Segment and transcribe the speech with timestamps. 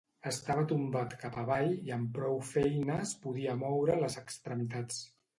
[0.29, 4.99] Estava tombat cap avall i amb prou feines podia moure les extremitats.